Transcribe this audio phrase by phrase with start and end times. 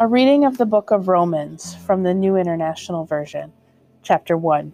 [0.00, 3.52] A reading of the book of Romans from the New International Version,
[4.04, 4.72] chapter 1.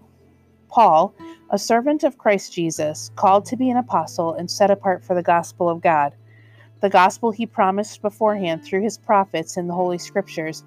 [0.69, 1.15] Paul,
[1.49, 5.23] a servant of Christ Jesus, called to be an apostle and set apart for the
[5.23, 6.15] gospel of God,
[6.83, 10.63] the gospel he promised beforehand through his prophets in the Holy Scriptures,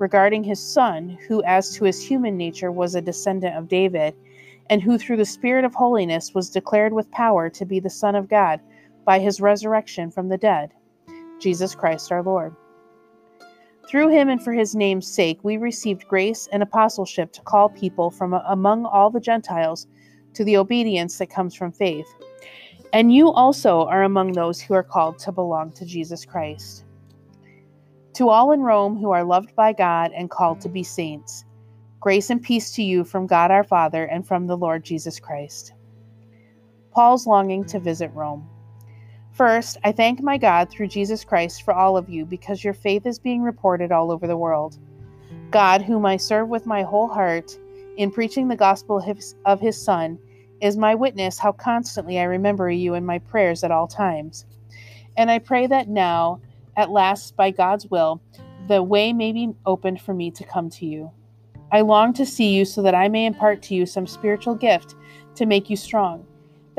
[0.00, 4.16] regarding his Son, who as to his human nature was a descendant of David,
[4.68, 8.16] and who through the Spirit of holiness was declared with power to be the Son
[8.16, 8.58] of God
[9.04, 10.72] by his resurrection from the dead,
[11.38, 12.56] Jesus Christ our Lord
[13.90, 18.12] through him and for his name's sake, we received grace and apostleship to call people
[18.12, 19.88] from among all the Gentiles
[20.34, 22.06] to the obedience that comes from faith.
[22.92, 26.84] And you also are among those who are called to belong to Jesus Christ.
[28.14, 31.44] To all in Rome who are loved by God and called to be saints,
[31.98, 35.72] grace and peace to you from God our Father and from the Lord Jesus Christ.
[36.92, 38.48] Paul's longing to visit Rome.
[39.40, 43.06] First, I thank my God through Jesus Christ for all of you because your faith
[43.06, 44.76] is being reported all over the world.
[45.50, 47.58] God, whom I serve with my whole heart
[47.96, 49.02] in preaching the gospel
[49.46, 50.18] of his, Son,
[50.60, 54.44] is my witness how constantly I remember you in my prayers at all times.
[55.16, 56.42] And I pray that now,
[56.76, 58.20] at last, by God's will,
[58.68, 61.10] the way may be opened for me to come to you.
[61.72, 64.96] I long to see you so that I may impart to you some spiritual gift
[65.36, 66.26] to make you strong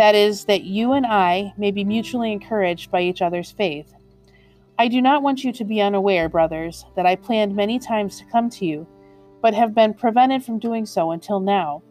[0.02, 3.94] that is, that you and I may be mutually encouraged by each other's faith.
[4.80, 8.26] I do not want you to be unaware, brothers, that I planned many times to
[8.26, 8.88] come to you,
[9.44, 11.84] but have been prevented from doing so until now,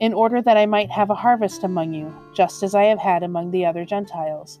[0.00, 3.22] in order that I might have a harvest among you, just as I have had
[3.22, 4.60] among the other Gentiles.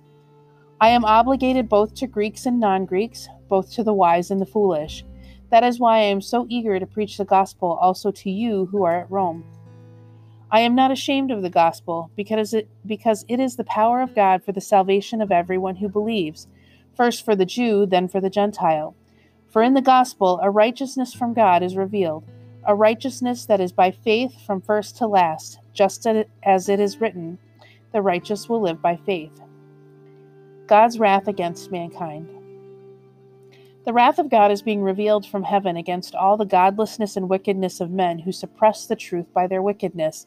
[0.78, 4.44] I am obligated both to Greeks and non Greeks, both to the wise and the
[4.44, 5.02] foolish.
[5.50, 8.82] That is why I am so eager to preach the gospel also to you who
[8.82, 9.46] are at Rome.
[10.50, 14.14] I am not ashamed of the gospel, because it, because it is the power of
[14.14, 16.46] God for the salvation of everyone who believes,
[16.96, 18.94] first for the Jew, then for the Gentile.
[19.50, 22.24] For in the gospel a righteousness from God is revealed,
[22.64, 26.06] a righteousness that is by faith from first to last, just
[26.42, 27.38] as it is written,
[27.92, 29.38] The righteous will live by faith.
[30.66, 32.28] God's wrath against mankind.
[33.84, 37.80] The wrath of God is being revealed from heaven against all the godlessness and wickedness
[37.80, 40.26] of men who suppress the truth by their wickedness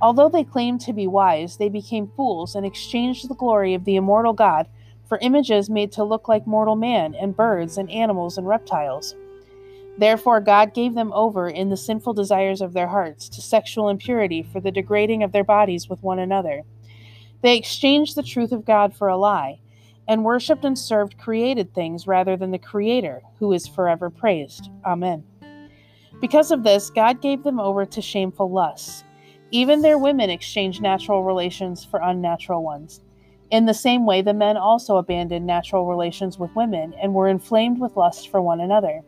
[0.00, 3.96] Although they claimed to be wise, they became fools and exchanged the glory of the
[3.96, 4.68] immortal God
[5.08, 9.14] for images made to look like mortal man and birds and animals and reptiles.
[9.98, 14.42] Therefore, God gave them over in the sinful desires of their hearts to sexual impurity
[14.42, 16.62] for the degrading of their bodies with one another.
[17.42, 19.60] They exchanged the truth of God for a lie,
[20.06, 24.70] and worshipped and served created things rather than the Creator, who is forever praised.
[24.84, 25.24] Amen.
[26.20, 29.04] Because of this, God gave them over to shameful lusts.
[29.50, 33.00] Even their women exchanged natural relations for unnatural ones.
[33.50, 37.78] In the same way, the men also abandoned natural relations with women and were inflamed
[37.78, 39.02] with lust for one another.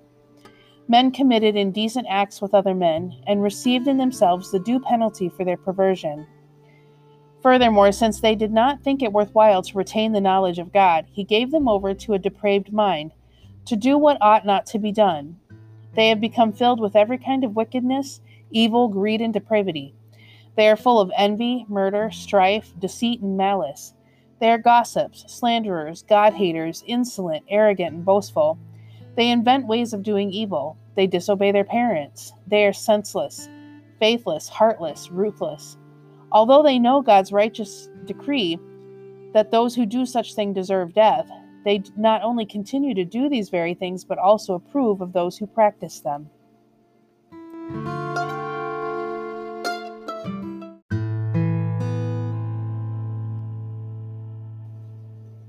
[0.87, 5.45] Men committed indecent acts with other men and received in themselves the due penalty for
[5.45, 6.27] their perversion.
[7.43, 11.25] Furthermore, since they did not think it worthwhile to retain the knowledge of God, he
[11.25, 13.13] gave them over to a depraved mind,
[13.67, 15.37] to do what ought not to be done.
[15.95, 19.95] They have become filled with every kind of wickedness, evil, greed, and depravity.
[20.59, 23.95] They are full of envy, murder, strife, deceit, and malice.
[24.41, 28.59] They are gossips, slanderers, God haters, insolent, arrogant, and boastful.
[29.15, 30.77] They invent ways of doing evil.
[30.97, 32.33] They disobey their parents.
[32.49, 33.49] They are senseless,
[34.01, 35.77] faithless, heartless, ruthless.
[36.33, 38.59] Although they know God's righteous decree
[39.35, 41.31] that those who do such thing deserve death,
[41.65, 45.47] they not only continue to do these very things, but also approve of those who
[45.47, 46.29] practice them.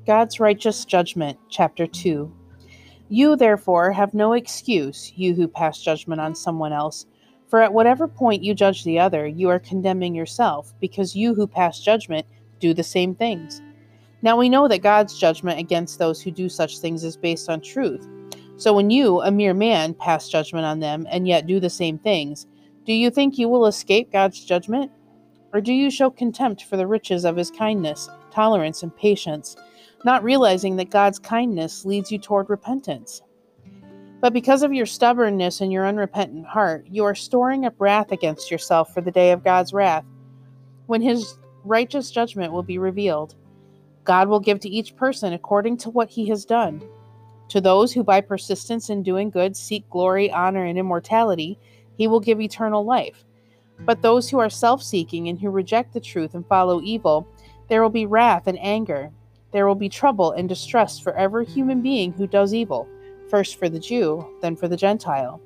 [0.09, 2.33] God's righteous judgment, chapter 2.
[3.09, 7.05] You, therefore, have no excuse, you who pass judgment on someone else,
[7.47, 11.45] for at whatever point you judge the other, you are condemning yourself, because you who
[11.45, 12.25] pass judgment
[12.59, 13.61] do the same things.
[14.23, 17.61] Now we know that God's judgment against those who do such things is based on
[17.61, 18.09] truth.
[18.57, 21.99] So when you, a mere man, pass judgment on them and yet do the same
[21.99, 22.47] things,
[22.83, 24.91] do you think you will escape God's judgment?
[25.53, 29.55] Or do you show contempt for the riches of his kindness, tolerance, and patience?
[30.05, 33.21] Not realizing that God's kindness leads you toward repentance.
[34.21, 38.51] But because of your stubbornness and your unrepentant heart, you are storing up wrath against
[38.51, 40.05] yourself for the day of God's wrath,
[40.87, 43.35] when his righteous judgment will be revealed.
[44.03, 46.81] God will give to each person according to what he has done.
[47.49, 51.57] To those who by persistence in doing good seek glory, honor, and immortality,
[51.97, 53.25] he will give eternal life.
[53.79, 57.27] But those who are self seeking and who reject the truth and follow evil,
[57.69, 59.11] there will be wrath and anger.
[59.51, 62.87] There will be trouble and distress for every human being who does evil
[63.29, 65.41] first for the Jew, then for the Gentile.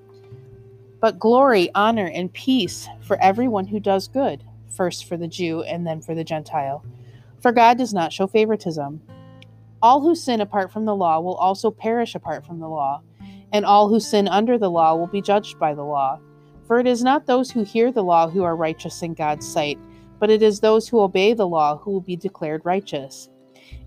[1.00, 5.85] But glory, honor, and peace for everyone who does good, first for the Jew, and
[5.85, 6.83] then for the Gentile.
[7.41, 9.01] For God does not show favoritism.
[9.81, 13.01] All who sin apart from the law will also perish apart from the law,
[13.51, 16.19] and all who sin under the law will be judged by the law.
[16.65, 19.77] For it is not those who hear the law who are righteous in God's sight,
[20.19, 23.29] but it is those who obey the law who will be declared righteous.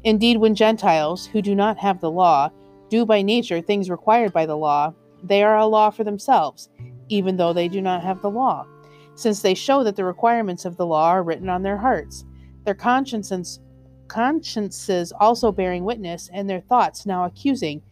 [0.05, 2.50] Indeed, when Gentiles, who do not have the law,
[2.88, 6.69] do by nature things required by the law, they are a law for themselves,
[7.08, 8.67] even though they do not have the law,
[9.14, 12.25] since they show that the requirements of the law are written on their hearts,
[12.64, 13.61] their consciences,
[14.08, 17.82] consciences also bearing witness, and their thoughts now accusing,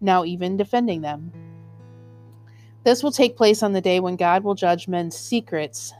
[0.00, 1.32] now even defending them.
[2.84, 5.94] This will take place on the day when God will judge men's secrets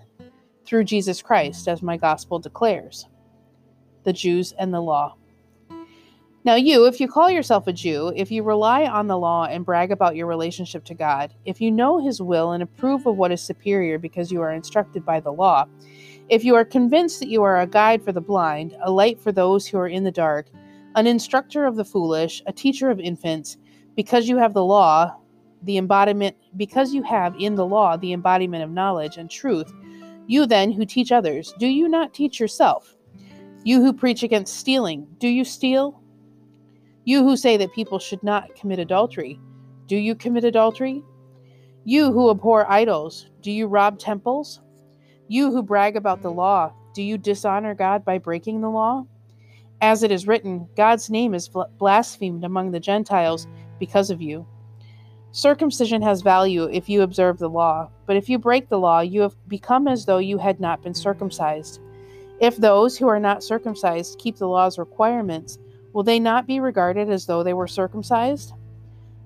[0.66, 3.06] through Jesus Christ, as my gospel declares.
[4.02, 5.16] The Jews and the law.
[6.44, 9.64] Now, you, if you call yourself a Jew, if you rely on the law and
[9.64, 13.32] brag about your relationship to God, if you know His will and approve of what
[13.32, 15.64] is superior because you are instructed by the law,
[16.28, 19.32] if you are convinced that you are a guide for the blind, a light for
[19.32, 20.48] those who are in the dark,
[20.96, 23.56] an instructor of the foolish, a teacher of infants,
[23.96, 25.16] because you have the law,
[25.62, 29.72] the embodiment, because you have in the law the embodiment of knowledge and truth,
[30.26, 32.94] you then who teach others, do you not teach yourself?
[33.64, 36.03] You who preach against stealing, do you steal?
[37.04, 39.38] You who say that people should not commit adultery,
[39.86, 41.02] do you commit adultery?
[41.84, 44.60] You who abhor idols, do you rob temples?
[45.28, 49.06] You who brag about the law, do you dishonor God by breaking the law?
[49.82, 53.46] As it is written, God's name is blasphemed among the Gentiles
[53.78, 54.46] because of you.
[55.32, 59.20] Circumcision has value if you observe the law, but if you break the law, you
[59.20, 61.80] have become as though you had not been circumcised.
[62.40, 65.58] If those who are not circumcised keep the law's requirements,
[65.94, 68.52] will they not be regarded as though they were circumcised?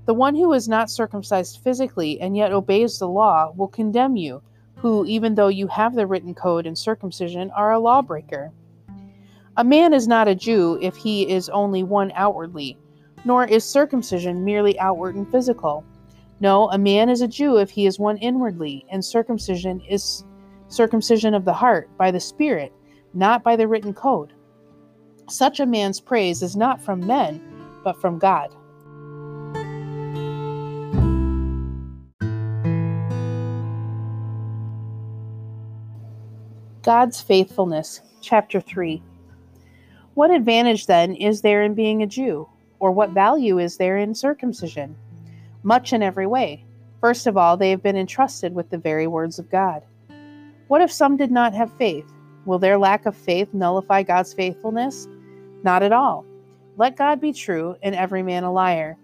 [0.05, 4.43] The one who is not circumcised physically and yet obeys the law will condemn you,
[4.76, 8.53] who, even though you have the written code and circumcision, are a lawbreaker.
[9.56, 12.79] A man is not a Jew if he is only one outwardly,
[13.25, 15.85] nor is circumcision merely outward and physical.
[16.38, 20.23] No, a man is a Jew if he is one inwardly, and circumcision is
[20.69, 22.73] circumcision of the heart by the Spirit,
[23.14, 24.32] not by the written code.
[25.31, 27.39] Such a man's praise is not from men,
[27.85, 28.49] but from God.
[36.83, 39.03] God's faithfulness, chapter 3.
[40.15, 42.49] What advantage then is there in being a Jew?
[42.79, 44.97] Or what value is there in circumcision?
[45.63, 46.65] Much in every way.
[47.03, 49.83] First of all, they have been entrusted with the very words of God.
[50.69, 52.11] What if some did not have faith?
[52.47, 55.07] Will their lack of faith nullify God's faithfulness?
[55.63, 56.25] Not at all.
[56.77, 58.97] Let God be true and every man a liar,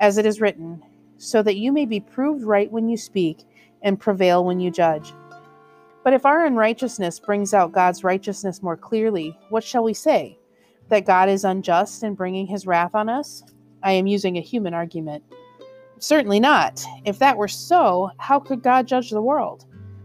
[0.00, 0.82] as it is written,
[1.18, 3.44] so that you may be proved right when you speak
[3.82, 5.12] and prevail when you judge.
[6.04, 10.36] But if our unrighteousness brings out God's righteousness more clearly, what shall we say?
[10.88, 13.44] That God is unjust in bringing his wrath on us?
[13.84, 15.22] I am using a human argument.
[16.00, 16.84] Certainly not.
[17.04, 19.64] If that were so, how could God judge the world?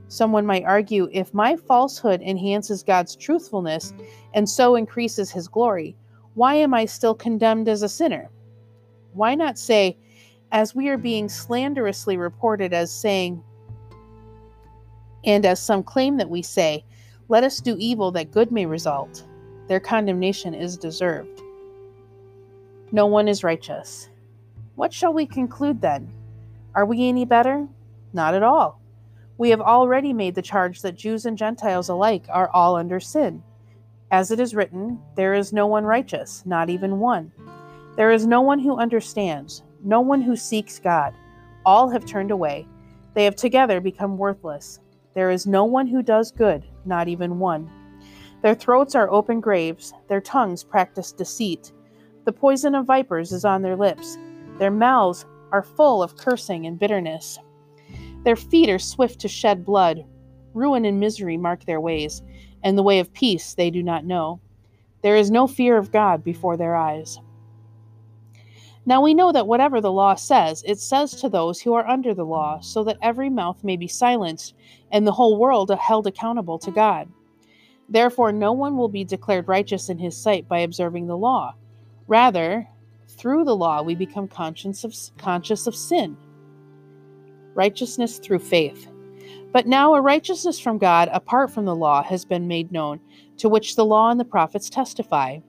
[0.09, 3.93] Someone might argue if my falsehood enhances God's truthfulness
[4.33, 5.95] and so increases his glory,
[6.33, 8.29] why am I still condemned as a sinner?
[9.13, 9.97] Why not say,
[10.51, 13.43] as we are being slanderously reported as saying,
[15.25, 16.85] and as some claim that we say,
[17.27, 19.25] let us do evil that good may result,
[19.67, 21.41] their condemnation is deserved.
[22.93, 24.09] No one is righteous.
[24.75, 26.09] What shall we conclude then?
[26.75, 27.67] Are we any better?
[28.13, 28.79] Not at all.
[29.37, 33.43] We have already made the charge that Jews and Gentiles alike are all under sin.
[34.09, 37.31] As it is written, there is no one righteous, not even one.
[37.97, 41.13] There is no one who understands, no one who seeks God.
[41.65, 42.67] All have turned away.
[43.13, 44.79] They have together become worthless.
[45.13, 47.69] There is no one who does good, not even one.
[48.41, 51.73] Their throats are open graves, their tongues practice deceit.
[52.25, 54.17] The poison of vipers is on their lips.
[54.57, 57.39] Their mouths are full of cursing and bitterness.
[58.27, 60.03] Their feet are swift to shed blood.
[60.53, 62.21] Ruin and misery mark their ways,
[62.61, 64.41] and the way of peace they do not know.
[65.01, 67.21] There is no fear of God before their eyes.
[68.85, 72.13] Now we know that whatever the law says, it says to those who are under
[72.13, 74.55] the law, so that every mouth may be silenced
[74.91, 77.07] and the whole world held accountable to God.
[77.87, 81.55] Therefore, no one will be declared righteous in his sight by observing the law.
[82.07, 82.67] Rather,
[83.07, 86.17] through the law, we become conscious of, conscious of sin.
[87.57, 88.87] Righteousness through faith.
[89.51, 92.99] But now a righteousness from God apart from the law has been made known,
[93.37, 95.39] to which the law and the prophets testify.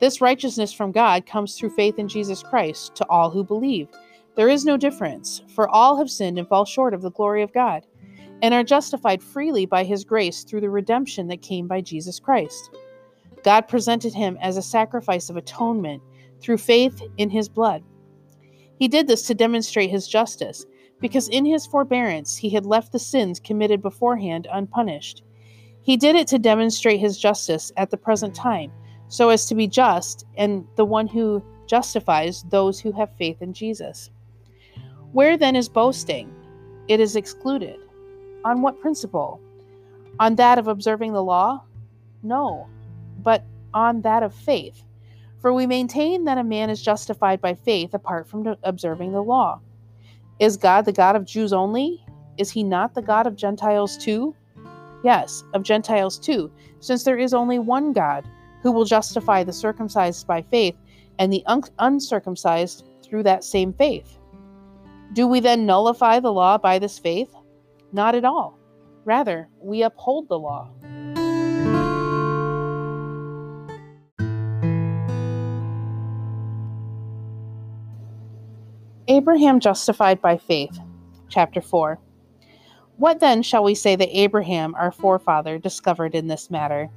[0.00, 3.88] This righteousness from God comes through faith in Jesus Christ to all who believe.
[4.34, 7.52] There is no difference, for all have sinned and fall short of the glory of
[7.52, 7.86] God,
[8.40, 12.70] and are justified freely by his grace through the redemption that came by Jesus Christ.
[13.44, 16.02] God presented him as a sacrifice of atonement
[16.40, 17.84] through faith in his blood.
[18.78, 20.64] He did this to demonstrate his justice,
[21.02, 25.22] because in his forbearance he had left the sins committed beforehand unpunished.
[25.82, 28.42] He did it to demonstrate his justice at the present mm.
[28.42, 28.72] time
[29.08, 33.52] so as to be just and the one who justifies those who have faith in
[33.52, 34.10] Jesus.
[35.12, 36.32] Where then is boasting?
[36.88, 37.78] It is excluded.
[38.44, 39.40] On what principle?
[40.18, 41.62] On that of observing the law?
[42.22, 42.66] No,
[43.22, 43.44] but
[43.74, 44.82] on that of faith.
[45.40, 49.60] For we maintain that a man is justified by faith apart from observing the law.
[50.42, 52.04] Is God the God of Jews only?
[52.36, 54.34] Is he not the God of Gentiles too?
[55.04, 58.28] Yes, of Gentiles too, since there is only one God
[58.60, 60.74] who will justify the circumcised by faith
[61.20, 64.18] and the un- uncircumcised through that same faith.
[65.12, 67.32] Do we then nullify the law by this faith?
[67.92, 68.58] Not at all.
[69.04, 70.72] Rather, we uphold the law.
[79.22, 80.80] Abraham justified by faith.
[81.28, 81.96] Chapter 4.
[82.96, 86.90] What then shall we say that Abraham, our forefather, discovered in this matter?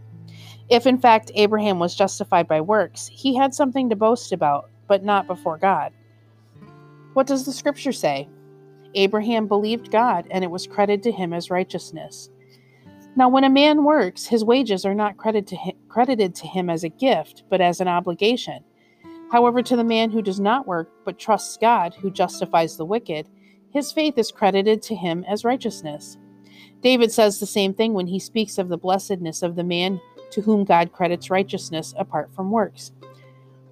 [0.68, 5.04] If in fact Abraham was justified by works, he had something to boast about, but
[5.04, 5.94] not before God.
[7.14, 8.28] What does the scripture say?
[8.96, 12.32] Abraham believed God, and it was credited to him as righteousness.
[13.16, 17.44] Now, when a man works, his wages are not credited to, him, as a gift,
[17.52, 18.64] but as an obligation.
[19.36, 23.28] However, to the man who does not work, but trusts God, who justifies the wicked,
[23.70, 26.18] his faith is credited to him as righteousness.
[26.82, 30.00] David says the same thing when he speaks of the blessedness of the man
[30.32, 32.94] to whom God credits righteousness apart from works.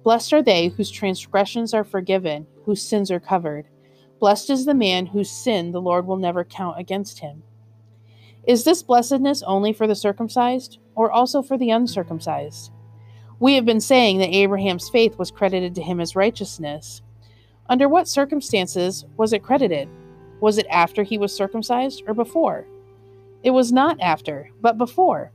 [0.02, 3.64] Blessed are they whose transgressions are forgiven, whose sins are covered.
[4.20, 7.42] Blessed is the man whose sin the Lord will never count against him.
[8.46, 12.70] Is this blessedness only for the circumcised, or also for the uncircumcised?
[13.40, 17.02] We have been saying that Abraham's faith was credited to him as righteousness.
[17.68, 19.88] Under what circumstances was it credited?
[20.40, 22.66] Was it after he was circumcised or before?
[23.42, 25.32] It was not after, but before.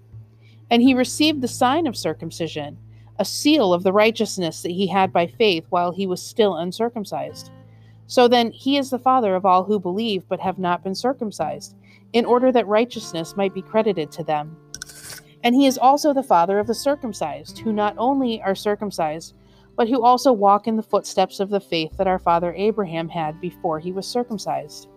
[0.69, 2.77] And he received the sign of circumcision,
[3.17, 7.51] a seal of the righteousness that he had by faith while he was still uncircumcised.
[8.07, 11.75] So then, he is the father of all who believe but have not been circumcised,
[12.13, 14.57] in order that righteousness might be credited to them.
[15.43, 19.35] And he is also the father of the circumcised, who not only are circumcised,
[19.75, 23.39] but who also walk in the footsteps of the faith that our father Abraham had
[23.39, 24.89] before he was circumcised.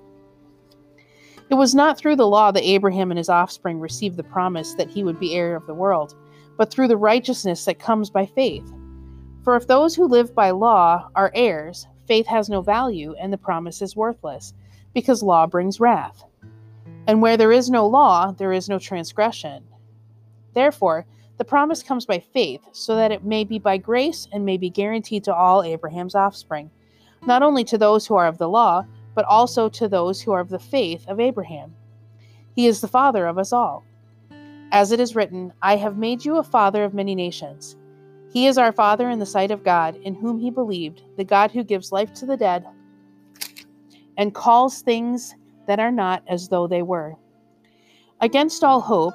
[1.51, 4.89] It was not through the law that Abraham and his offspring received the promise that
[4.91, 6.17] he would be heir of the world,
[6.57, 8.69] but through the righteousness that comes by faith.
[9.45, 13.39] For if those who live by law are heirs, faith has no value and the
[13.39, 14.55] promise is worthless,
[14.95, 16.25] because law brings wrath.
[17.07, 19.63] And where there is no law, there is no transgression.
[20.55, 21.07] Therefore,
[21.39, 24.71] the promise comes by faith, so that it may be by grace and may be
[24.71, 26.71] guaranteed to all Abraham's offspring,
[27.27, 30.41] not only to those who are of the law, but also to those who are
[30.41, 31.75] of the faith of Abraham.
[32.55, 33.85] He is the father of us all.
[34.71, 37.77] As it is written, I have made you a father of many nations.
[38.33, 41.51] He is our Father in the sight of God, in whom he believed, the God
[41.51, 42.65] who gives life to the dead
[44.17, 45.35] and calls things
[45.67, 47.15] that are not as though they were.
[48.21, 49.15] Against all hope,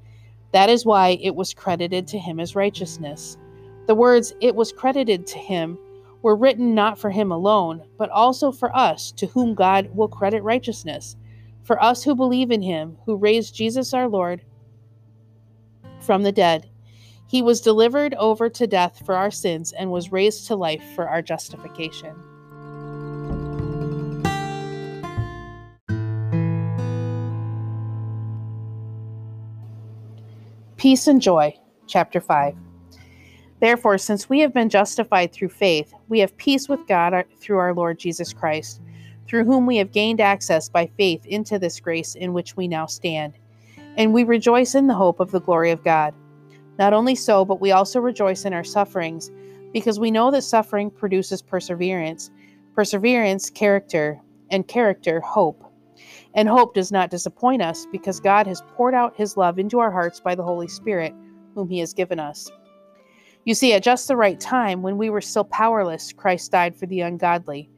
[0.51, 3.37] That is why it was credited to him as righteousness.
[3.87, 5.77] The words, it was credited to him,
[6.21, 10.43] were written not for him alone, but also for us, to whom God will credit
[10.43, 11.15] righteousness,
[11.63, 14.43] for us who believe in him, who raised Jesus our Lord
[15.99, 16.69] from the dead.
[17.27, 21.07] He was delivered over to death for our sins and was raised to life for
[21.07, 22.15] our justification.
[30.81, 32.55] Peace and Joy, Chapter 5.
[33.59, 37.75] Therefore, since we have been justified through faith, we have peace with God through our
[37.75, 38.81] Lord Jesus Christ,
[39.27, 42.87] through whom we have gained access by faith into this grace in which we now
[42.87, 43.37] stand.
[43.95, 46.15] And we rejoice in the hope of the glory of God.
[46.79, 49.29] Not only so, but we also rejoice in our sufferings,
[49.73, 52.31] because we know that suffering produces perseverance,
[52.73, 54.19] perseverance, character,
[54.49, 55.63] and character, hope.
[56.33, 59.91] And hope does not disappoint us, because God has poured out his love into our
[59.91, 61.13] hearts by the Holy Spirit,
[61.55, 62.49] whom he has given us.
[63.43, 66.85] You see, at just the right time, when we were still powerless, Christ died for
[66.85, 67.69] the ungodly.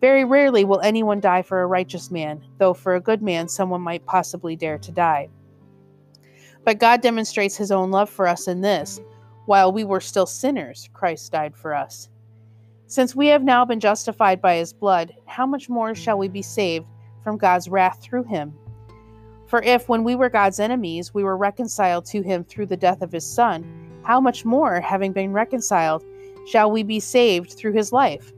[0.00, 3.82] Very rarely will anyone die for a righteous man, though for a good man someone
[3.82, 5.28] might possibly dare to die.
[6.64, 9.00] But God demonstrates his own love for us in this
[9.46, 12.08] while we were still sinners, Christ died for us.
[12.86, 16.42] Since we have now been justified by his blood, how much more shall we be
[16.42, 16.86] saved
[17.22, 18.52] from God's wrath through him?
[19.46, 23.02] For if, when we were God's enemies, we were reconciled to him through the death
[23.02, 23.64] of his Son,
[24.02, 26.04] how much more, having been reconciled,
[26.46, 28.32] shall we be saved through his life?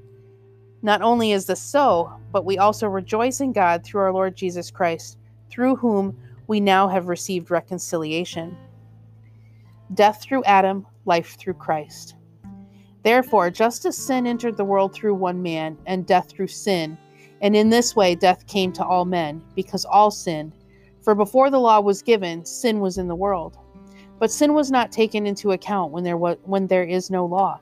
[0.83, 4.71] Not only is this so, but we also rejoice in God through our Lord Jesus
[4.71, 5.19] Christ,
[5.51, 8.57] through whom we now have received reconciliation.
[9.95, 12.17] Death through Adam, life through Christ.
[13.03, 16.97] Therefore, just as sin entered the world through one man, and death through sin,
[17.43, 20.55] and in this way death came to all men, because all sinned.
[21.03, 23.59] For before the law was given, sin was in the world.
[24.19, 27.61] But sin was not taken into account when there was when there is no law.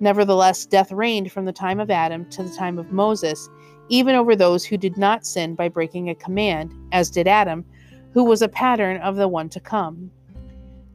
[0.00, 3.48] Nevertheless, death reigned from the time of Adam to the time of Moses,
[3.88, 7.64] even over those who did not sin by breaking a command, as did Adam,
[8.12, 10.10] who was a pattern of the one to come.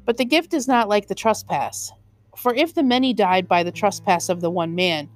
[0.06, 1.92] But the gift is not like the trespass.
[2.36, 5.10] For if the many died by the trespass of the one man,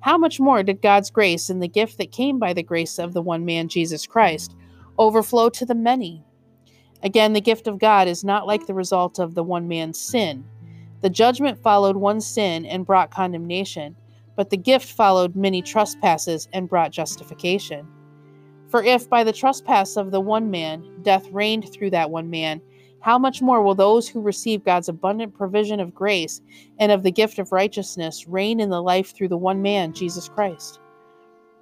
[0.00, 3.12] how much more did God's grace and the gift that came by the grace of
[3.12, 4.54] the one man, Jesus Christ,
[4.98, 6.24] overflow to the many?
[7.02, 10.44] Again, the gift of God is not like the result of the one man's sin.
[11.02, 13.96] The judgment followed one sin and brought condemnation,
[14.36, 17.86] but the gift followed many trespasses and brought justification.
[18.68, 22.60] For if by the trespass of the one man death reigned through that one man,
[23.00, 26.40] how much more will those who receive God's abundant provision of grace
[26.78, 30.28] and of the gift of righteousness reign in the life through the one man, Jesus
[30.28, 30.80] Christ?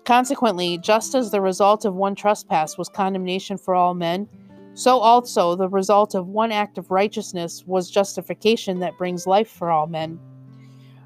[0.04, 4.28] Consequently, just as the result of one trespass was condemnation for all men,
[4.74, 9.70] so also the result of one act of righteousness was justification that brings life for
[9.70, 10.18] all men.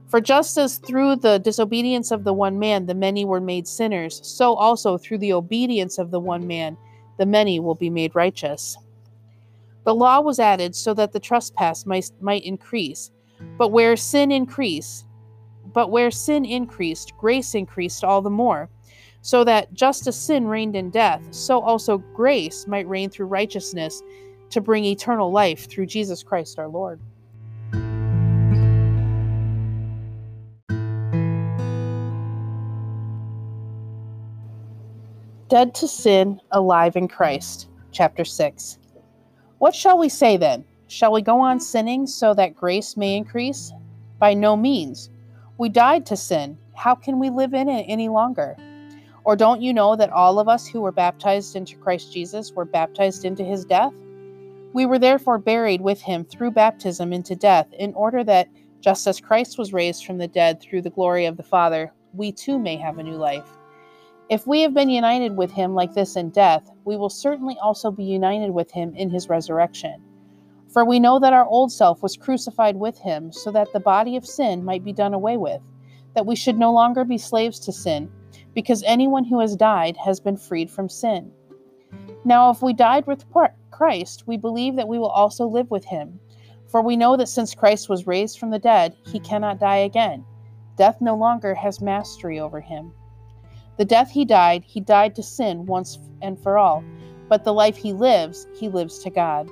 [0.08, 4.20] For just as through the disobedience of the one man the many were made sinners,
[4.22, 6.76] so also through the obedience of the one man
[7.18, 8.76] the many will be made righteous.
[9.84, 13.10] The law was added so that the trespass might, might increase,
[13.58, 15.06] but where sin increased,
[15.72, 18.68] but where sin increased, grace increased all the more
[19.22, 24.02] so that just as sin reigned in death, so also grace might reign through righteousness
[24.50, 27.00] to bring eternal life through Jesus Christ our Lord.
[35.48, 37.68] Dead to sin, alive in Christ.
[37.92, 38.78] Chapter 6.
[39.62, 40.64] What shall we say then?
[40.88, 43.72] Shall we go on sinning so that grace may increase?
[44.18, 45.08] By no means.
[45.56, 46.58] We died to sin.
[46.74, 48.56] How can we live in it any longer?
[49.22, 52.64] Or don't you know that all of us who were baptized into Christ Jesus were
[52.64, 53.92] baptized into his death?
[54.72, 58.48] We were therefore buried with him through baptism into death, in order that,
[58.80, 62.32] just as Christ was raised from the dead through the glory of the Father, we
[62.32, 63.46] too may have a new life.
[64.32, 67.90] If we have been united with him like this in death, we will certainly also
[67.90, 70.02] be united with him in his resurrection.
[70.70, 74.16] For we know that our old self was crucified with him, so that the body
[74.16, 75.60] of sin might be done away with,
[76.14, 78.10] that we should no longer be slaves to sin
[78.54, 81.30] because anyone who has died has been freed from sin.
[82.24, 83.26] Now, if we died with
[83.70, 86.18] Christ, we believe that we will also live with him.
[86.68, 90.24] For we know that since Christ was raised from the dead, he cannot die again.
[90.78, 92.94] Death no longer has mastery over him.
[93.78, 96.84] The death he died, he died to sin once and for all,
[97.28, 99.48] but the life he lives, he lives to God.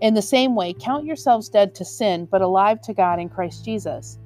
[0.00, 3.64] In the same way, count yourselves dead to sin, but alive to God in Christ
[3.64, 4.18] Jesus.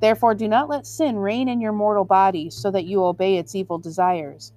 [0.00, 3.54] Therefore, do not let sin reign in your mortal body so that you obey its
[3.54, 4.52] evil desires.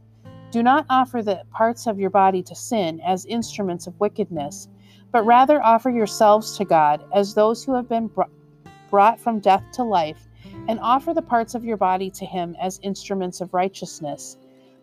[0.51, 4.69] Do not offer the parts of your body to sin as instruments of wickedness,
[5.11, 8.09] but rather offer yourselves to God as those who have been
[8.89, 10.27] brought from death to life,
[10.67, 14.37] and offer the parts of your body to Him as instruments of righteousness.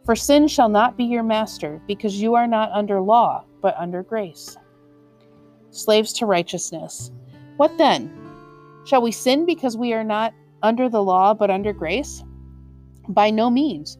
[0.04, 4.02] For sin shall not be your master, because you are not under law, but under
[4.02, 4.56] grace.
[5.70, 7.10] Slaves to righteousness.
[7.56, 8.12] What then?
[8.84, 12.22] Shall we sin because we are not under the law but under grace?
[13.08, 13.98] By no means.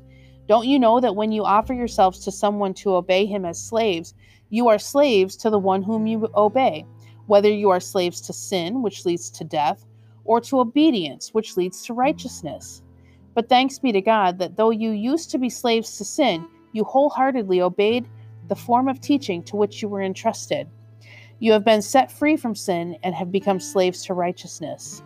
[0.49, 4.15] Don't you know that when you offer yourselves to someone to obey him as slaves,
[4.51, 6.85] you are slaves to the one whom you obey,
[7.27, 9.87] whether you are slaves to sin, which leads to death,
[10.25, 12.83] or to obedience, which leads to righteousness?
[13.35, 16.85] But thanks be to God that though you used to be slaves to sin, you
[16.85, 18.09] wholeheartedly obeyed
[18.49, 20.69] the form of teaching to which you were entrusted.
[21.39, 25.03] You have been set free from sin and have become slaves to righteousness.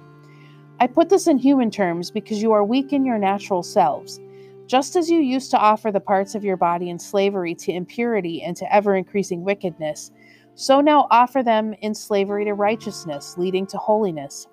[0.81, 4.21] I put this in human terms because you are weak in your natural selves.
[4.67, 8.43] Just as you used to offer the parts of your body in slavery to impurity
[8.43, 10.11] and to ever increasing wickedness,
[10.55, 14.47] so now offer them in slavery to righteousness, leading to holiness.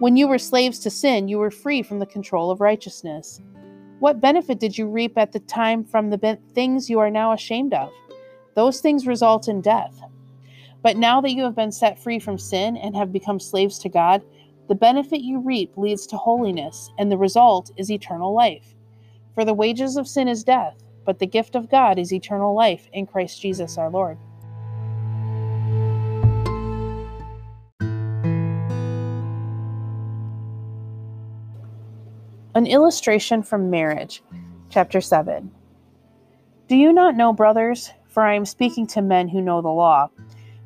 [0.00, 3.40] When you were slaves to sin, you were free from the control of righteousness.
[4.00, 7.72] What benefit did you reap at the time from the things you are now ashamed
[7.74, 7.90] of?
[8.56, 10.00] Those things result in death.
[10.82, 13.88] But now that you have been set free from sin and have become slaves to
[13.88, 14.22] God,
[14.68, 18.74] the benefit you reap leads to holiness, and the result is eternal life.
[19.34, 22.88] For the wages of sin is death, but the gift of God is eternal life
[22.92, 24.18] in Christ Jesus our Lord.
[32.56, 34.22] An illustration from marriage,
[34.70, 35.50] chapter 7.
[36.68, 40.08] Do you not know, brothers, for I am speaking to men who know the law,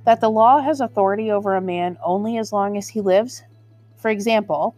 [0.05, 3.43] that the law has authority over a man only as long as he lives?
[3.97, 4.77] For example,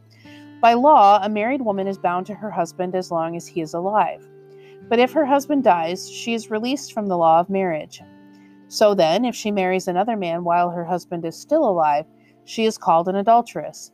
[0.61, 3.75] by law, a married woman is bound to her husband as long as he is
[3.75, 4.25] alive.
[4.89, 8.01] But if her husband dies, she is released from the law of marriage.
[8.69, 12.07] So then, if she marries another man while her husband is still alive,
[12.45, 13.91] she is called an adulteress.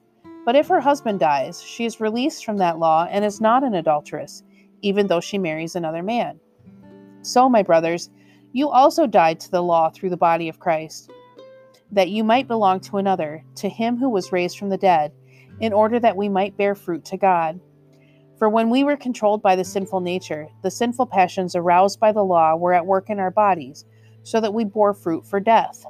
[0.47, 3.75] But if her husband dies, she is released from that law and is not an
[3.75, 4.45] adulteress,
[4.81, 6.39] even though she marries another man.
[7.23, 8.11] So, my brothers,
[8.53, 11.11] you also died to the law through the body of Christ
[11.93, 15.13] that you might belong to another, to him who was raised from the dead,
[15.61, 17.61] in order that we might bear fruit to God.
[18.39, 22.25] For when we were controlled by the sinful nature, the sinful passions aroused by the
[22.25, 23.85] law were at work in our bodies,
[24.23, 25.87] so that we bore fruit for death.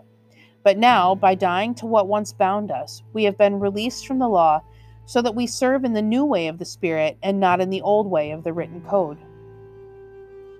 [0.66, 4.28] But now, by dying to what once bound us, we have been released from the
[4.28, 4.62] law,
[5.04, 7.82] so that we serve in the new way of the Spirit and not in the
[7.82, 9.16] old way of the written code.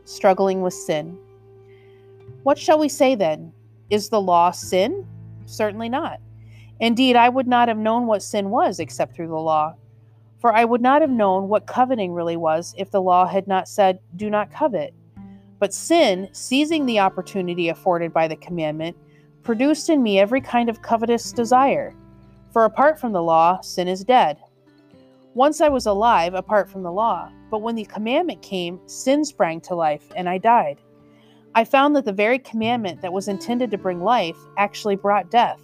[0.05, 1.19] Struggling with sin.
[2.45, 3.53] What shall we say then?
[3.91, 5.05] Is the law sin?
[5.45, 6.21] Certainly not.
[6.79, 9.75] Indeed, I would not have known what sin was except through the law.
[10.39, 13.67] For I would not have known what coveting really was if the law had not
[13.67, 14.95] said, Do not covet.
[15.59, 18.97] But sin, seizing the opportunity afforded by the commandment,
[19.47, 21.95] produced in me every kind of covetous desire.
[22.53, 24.39] For apart from the law, sin is dead.
[25.35, 29.61] Once I was alive apart from the law, but when the commandment came, sin sprang
[29.61, 30.81] to life, and I died.
[31.55, 35.61] I found that the very commandment that was intended to bring life actually brought death.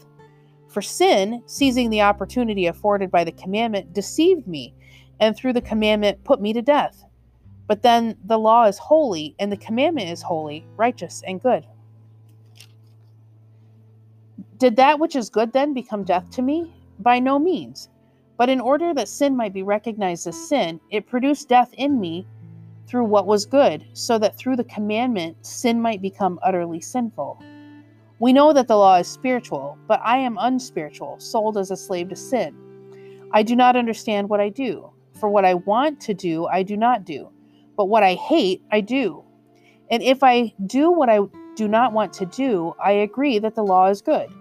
[0.69, 4.75] For sin, seizing the opportunity afforded by the commandment, deceived me,
[5.19, 7.03] and through the commandment put me to death.
[7.67, 11.67] But then the law is holy, and the commandment is holy, righteous, and good.
[14.63, 16.73] Did that which is good then become death to me?
[17.01, 17.89] By no means.
[18.37, 22.29] But in order that sin might be recognized as sin, it produced death in me
[22.87, 27.43] through what was good, so that through the commandment sin might become utterly sinful.
[28.21, 32.11] We know that the law is spiritual, but I am unspiritual, sold as a slave
[32.11, 32.55] to sin.
[33.33, 36.77] I do not understand what I do, for what I want to do, I do
[36.77, 37.31] not do,
[37.77, 39.25] but what I hate, I do.
[39.91, 41.19] And if I do what I
[41.57, 44.33] do not want to do, I agree that the law is good.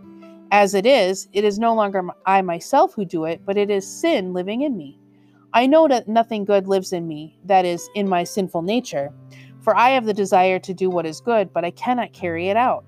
[0.51, 3.87] As it is, it is no longer I myself who do it, but it is
[3.87, 4.99] sin living in me.
[5.53, 9.13] I know that nothing good lives in me, that is, in my sinful nature.
[9.61, 12.57] For I have the desire to do what is good, but I cannot carry it
[12.57, 12.83] out.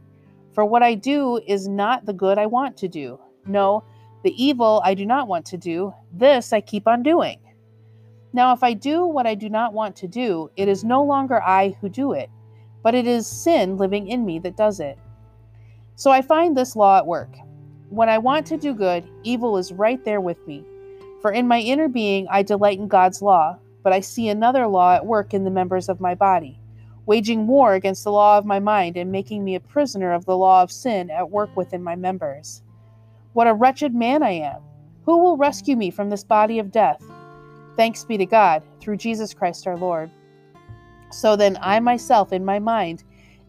[0.54, 3.18] For what I do is not the good I want to do.
[3.46, 3.84] No,
[4.24, 7.40] the evil I do not want to do, this I keep on doing.
[8.34, 11.42] Now, if I do what I do not want to do, it is no longer
[11.42, 12.30] I who do it,
[12.82, 14.98] but it is sin living in me that does it.
[15.96, 17.34] So I find this law at work.
[17.94, 20.66] When I want to do good, evil is right there with me.
[21.22, 24.96] For in my inner being I delight in God's law, but I see another law
[24.96, 26.60] at work in the members of my body,
[27.06, 30.36] waging war against the law of my mind and making me a prisoner of the
[30.36, 32.64] law of sin at work within my members.
[33.34, 34.64] What a wretched man I am!
[35.06, 37.00] Who will rescue me from this body of death?
[37.78, 40.10] Thanks be to God, through Jesus Christ our Lord.
[41.12, 43.04] So then, I myself, in my mind,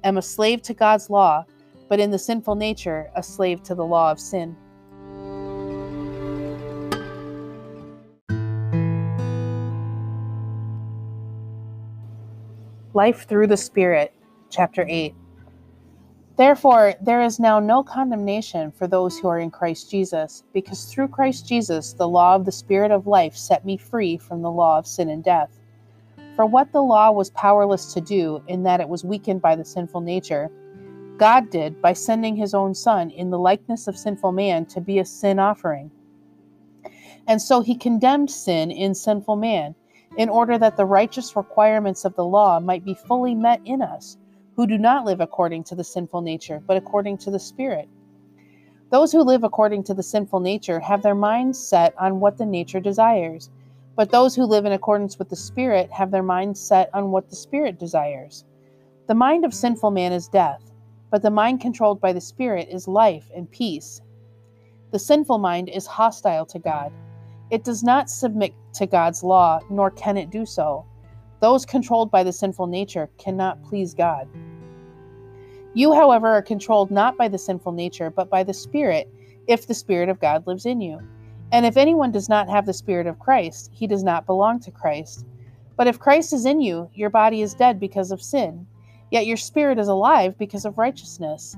[0.04, 1.46] am a slave to God's law,
[1.88, 4.56] but in the sinful nature, a slave to the law of sin.
[12.94, 14.14] Life Through the Spirit,
[14.50, 15.14] Chapter 8.
[16.36, 21.08] Therefore, there is now no condemnation for those who are in Christ Jesus, because through
[21.08, 24.78] Christ Jesus the law of the Spirit of life set me free from the law
[24.78, 25.60] of sin and death.
[26.34, 29.64] For what the law was powerless to do, in that it was weakened by the
[29.64, 30.50] sinful nature,
[31.16, 34.98] God did by sending his own Son in the likeness of sinful man to be
[34.98, 35.90] a sin offering.
[37.26, 39.74] And so he condemned sin in sinful man,
[40.16, 44.16] in order that the righteous requirements of the law might be fully met in us
[44.56, 47.88] who do not live according to the sinful nature, but according to the Spirit.
[48.90, 52.46] Those who live according to the sinful nature have their minds set on what the
[52.46, 53.50] nature desires,
[53.96, 57.28] but those who live in accordance with the Spirit have their minds set on what
[57.30, 58.44] the Spirit desires.
[59.08, 60.70] The mind of sinful man is death,
[61.14, 64.00] but the mind controlled by the Spirit is life and peace.
[64.90, 66.92] The sinful mind is hostile to God.
[67.52, 70.84] It does not submit to God's law, nor can it do so.
[71.38, 74.28] Those controlled by the sinful nature cannot please God.
[75.72, 79.08] You, however, are controlled not by the sinful nature, but by the Spirit,
[79.46, 80.98] if the Spirit of God lives in you.
[81.52, 84.72] And if anyone does not have the Spirit of Christ, he does not belong to
[84.72, 85.24] Christ.
[85.76, 88.66] But if Christ is in you, your body is dead because of sin,
[89.14, 91.56] yet your spirit is alive because of righteousness.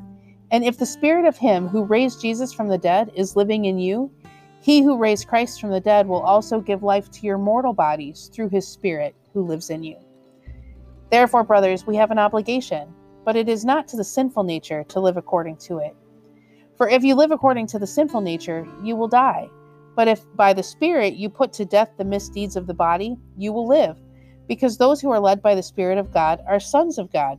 [0.51, 3.79] And if the Spirit of Him who raised Jesus from the dead is living in
[3.79, 4.12] you,
[4.61, 8.31] he who raised Christ from the dead will also give life to your mortal bodies
[8.31, 9.97] through his Spirit who lives in you.
[11.11, 12.92] Therefore, brothers, we have an obligation,
[13.25, 15.97] but it is not to the sinful nature to live according to it.
[16.77, 19.49] For if you live according to the sinful nature, you will die.
[19.95, 23.51] But if by the Spirit you put to death the misdeeds of the body, you
[23.55, 23.97] will live,
[24.47, 27.38] because those who are led by the Spirit of God are sons of God.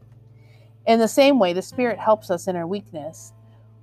[0.87, 3.33] In the same way, the Spirit helps us in our weakness.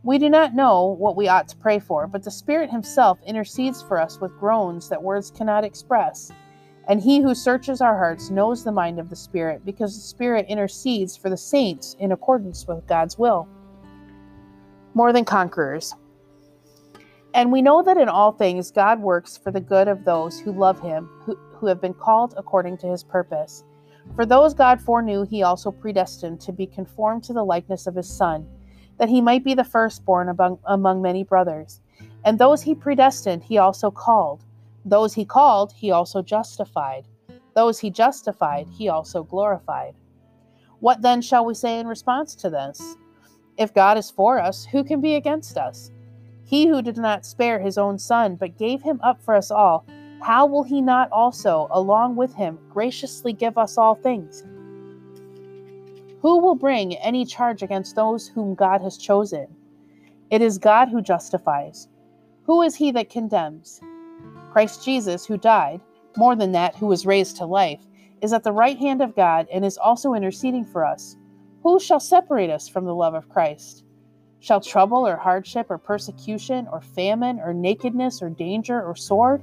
[0.03, 3.83] We do not know what we ought to pray for, but the Spirit Himself intercedes
[3.83, 6.31] for us with groans that words cannot express.
[6.89, 10.47] And he who searches our hearts knows the mind of the Spirit, because the Spirit
[10.49, 13.47] intercedes for the saints in accordance with God's will.
[14.95, 15.95] More than conquerors.
[17.35, 20.53] And we know that in all things God works for the good of those who
[20.53, 23.65] love him, who, who have been called according to his purpose.
[24.15, 28.09] For those God foreknew, he also predestined to be conformed to the likeness of his
[28.09, 28.47] Son,
[28.99, 31.81] that he might be the firstborn among, among many brothers.
[32.25, 34.45] And those he predestined, he also called.
[34.85, 37.07] Those he called, he also justified.
[37.55, 39.95] Those he justified, he also glorified.
[40.81, 42.97] What then shall we say in response to this?
[43.57, 45.91] If God is for us, who can be against us?
[46.45, 49.85] He who did not spare his own son, but gave him up for us all,
[50.23, 54.45] how will he not also, along with him, graciously give us all things?
[56.21, 59.47] Who will bring any charge against those whom God has chosen?
[60.31, 61.89] It is God who justifies.
[62.45, 63.81] Who is he that condemns?
[64.51, 65.81] Christ Jesus, who died,
[66.17, 67.81] more than that, who was raised to life,
[68.21, 71.17] is at the right hand of God and is also interceding for us.
[71.63, 73.85] Who shall separate us from the love of Christ?
[74.41, 79.43] Shall trouble or hardship or persecution or famine or nakedness or danger or sword?